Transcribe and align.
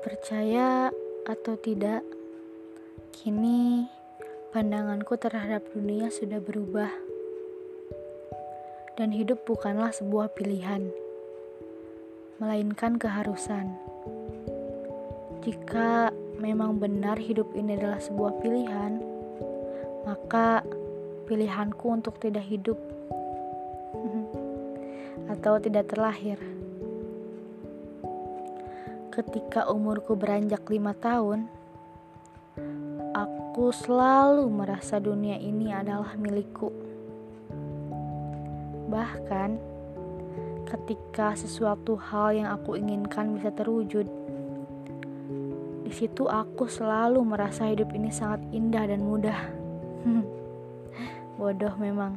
Percaya 0.00 0.88
atau 1.28 1.60
tidak, 1.60 2.00
kini 3.12 3.84
pandanganku 4.48 5.12
terhadap 5.20 5.60
dunia 5.76 6.08
sudah 6.08 6.40
berubah, 6.40 6.88
dan 8.96 9.12
hidup 9.12 9.44
bukanlah 9.44 9.92
sebuah 9.92 10.32
pilihan, 10.32 10.88
melainkan 12.40 12.96
keharusan. 12.96 13.76
Jika 15.44 16.16
memang 16.40 16.80
benar 16.80 17.20
hidup 17.20 17.52
ini 17.52 17.76
adalah 17.76 18.00
sebuah 18.00 18.40
pilihan, 18.40 19.04
maka 20.08 20.64
pilihanku 21.28 21.92
untuk 21.92 22.16
tidak 22.16 22.48
hidup 22.48 22.80
atau 25.36 25.60
tidak 25.60 25.92
terlahir 25.92 26.40
ketika 29.20 29.68
umurku 29.68 30.16
beranjak 30.16 30.64
lima 30.72 30.96
tahun, 30.96 31.44
aku 33.12 33.68
selalu 33.68 34.48
merasa 34.48 34.96
dunia 34.96 35.36
ini 35.36 35.76
adalah 35.76 36.16
milikku. 36.16 36.72
Bahkan, 38.88 39.60
ketika 40.64 41.36
sesuatu 41.36 42.00
hal 42.00 42.32
yang 42.32 42.48
aku 42.48 42.80
inginkan 42.80 43.36
bisa 43.36 43.52
terwujud, 43.52 44.08
di 45.84 45.92
situ 45.92 46.24
aku 46.24 46.64
selalu 46.64 47.20
merasa 47.20 47.68
hidup 47.68 47.92
ini 47.92 48.08
sangat 48.08 48.40
indah 48.56 48.88
dan 48.88 49.04
mudah. 49.04 49.40
Bodoh 51.36 51.76
memang. 51.76 52.16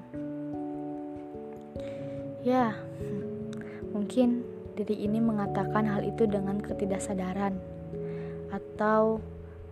Ya, 2.48 2.80
mungkin 3.92 4.53
diri 4.74 5.06
ini 5.06 5.22
mengatakan 5.22 5.86
hal 5.86 6.02
itu 6.02 6.26
dengan 6.26 6.58
ketidaksadaran 6.58 7.58
atau 8.50 9.22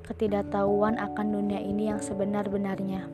ketidaktahuan 0.05 0.97
akan 0.97 1.27
dunia 1.33 1.61
ini 1.61 1.89
yang 1.93 2.01
sebenar-benarnya. 2.01 3.09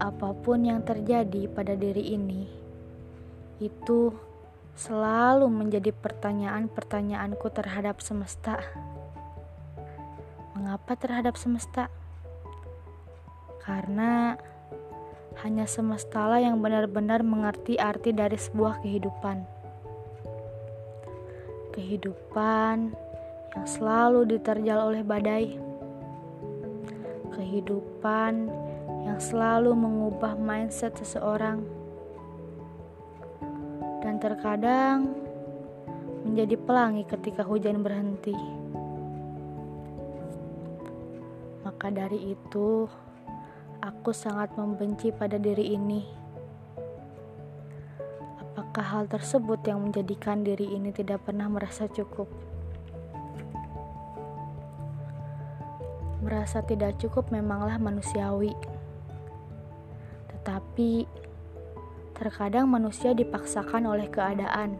Apa 0.00 0.32
pun 0.32 0.64
yang 0.64 0.80
terjadi 0.80 1.46
pada 1.50 1.76
diri 1.76 2.16
ini, 2.16 2.48
itu 3.60 4.14
selalu 4.74 5.44
menjadi 5.52 5.92
pertanyaan-pertanyaanku 5.92 7.46
terhadap 7.52 8.00
semesta. 8.00 8.64
Mengapa 10.56 10.96
terhadap 10.96 11.36
semesta? 11.36 11.92
Karena 13.60 14.40
hanya 15.40 15.64
semestalah 15.64 16.36
yang 16.36 16.60
benar-benar 16.60 17.24
mengerti 17.24 17.80
arti 17.80 18.12
dari 18.12 18.36
sebuah 18.36 18.84
kehidupan. 18.84 19.40
Kehidupan 21.72 22.92
yang 23.56 23.66
selalu 23.66 24.36
diterjal 24.36 24.92
oleh 24.92 25.00
badai. 25.00 25.56
Kehidupan 27.32 28.52
yang 29.08 29.16
selalu 29.16 29.72
mengubah 29.72 30.36
mindset 30.36 30.92
seseorang. 31.00 31.64
Dan 34.04 34.20
terkadang 34.20 35.16
menjadi 36.28 36.60
pelangi 36.60 37.08
ketika 37.08 37.40
hujan 37.48 37.80
berhenti. 37.80 38.36
Maka 41.64 41.88
dari 41.88 42.36
itu, 42.36 42.84
Aku 43.80 44.12
sangat 44.12 44.52
membenci 44.60 45.08
pada 45.08 45.40
diri 45.40 45.72
ini. 45.72 46.04
Apakah 48.36 48.84
hal 48.84 49.04
tersebut 49.08 49.64
yang 49.64 49.80
menjadikan 49.80 50.44
diri 50.44 50.68
ini 50.76 50.92
tidak 50.92 51.24
pernah 51.24 51.48
merasa 51.48 51.88
cukup? 51.88 52.28
Merasa 56.20 56.60
tidak 56.60 57.00
cukup 57.00 57.32
memanglah 57.32 57.80
manusiawi, 57.80 58.52
tetapi 60.28 61.08
terkadang 62.12 62.68
manusia 62.68 63.16
dipaksakan 63.16 63.88
oleh 63.88 64.12
keadaan 64.12 64.76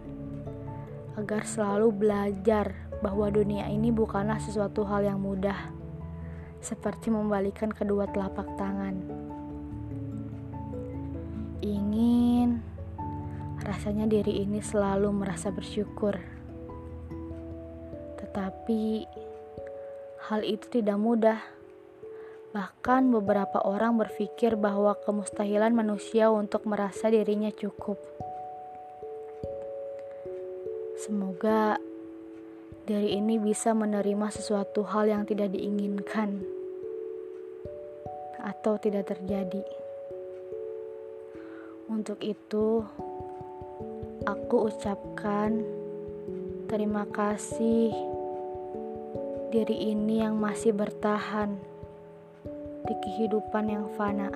agar 1.16 1.48
selalu 1.48 1.88
belajar 1.88 2.76
bahwa 3.00 3.32
dunia 3.32 3.64
ini 3.72 3.88
bukanlah 3.88 4.36
sesuatu 4.36 4.84
hal 4.84 5.08
yang 5.08 5.24
mudah 5.24 5.72
seperti 6.60 7.08
membalikan 7.08 7.72
kedua 7.72 8.04
telapak 8.12 8.46
tangan. 8.60 8.96
Ingin 11.60 12.60
rasanya 13.60 14.08
diri 14.08 14.44
ini 14.44 14.64
selalu 14.64 15.12
merasa 15.12 15.52
bersyukur, 15.52 16.16
tetapi 18.20 19.04
hal 20.28 20.40
itu 20.44 20.68
tidak 20.68 20.96
mudah. 20.96 21.40
Bahkan, 22.50 23.14
beberapa 23.14 23.62
orang 23.62 23.94
berpikir 23.94 24.58
bahwa 24.58 24.98
kemustahilan 25.06 25.70
manusia 25.70 26.34
untuk 26.34 26.66
merasa 26.66 27.06
dirinya 27.06 27.54
cukup. 27.54 27.94
Semoga 30.98 31.78
dari 32.90 33.14
ini 33.14 33.38
bisa 33.38 33.70
menerima 33.70 34.34
sesuatu 34.34 34.82
hal 34.82 35.06
yang 35.06 35.22
tidak 35.22 35.54
diinginkan 35.54 36.42
atau 38.42 38.74
tidak 38.82 39.14
terjadi. 39.14 39.62
Untuk 41.86 42.18
itu, 42.18 42.82
aku 44.26 44.74
ucapkan 44.74 45.62
terima 46.66 47.06
kasih 47.06 47.94
diri 49.54 49.94
ini 49.94 50.26
yang 50.26 50.34
masih 50.42 50.74
bertahan 50.74 51.54
di 52.90 52.94
kehidupan 53.06 53.70
yang 53.70 53.86
fana. 53.94 54.34